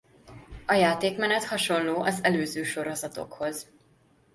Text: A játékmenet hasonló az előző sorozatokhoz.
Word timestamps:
A 0.65 0.73
játékmenet 0.73 1.43
hasonló 1.43 2.01
az 2.01 2.23
előző 2.23 2.63
sorozatokhoz. 2.63 3.67